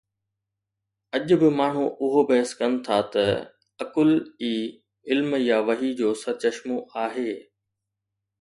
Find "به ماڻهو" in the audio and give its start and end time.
1.41-1.83